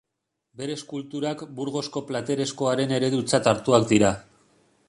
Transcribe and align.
Bere 0.61 0.77
eskulturak 0.79 1.43
Burgosko 1.59 2.03
platereskoaren 2.13 2.97
eredutzat 2.99 3.51
hartuak 3.53 3.91
dira. 3.93 4.15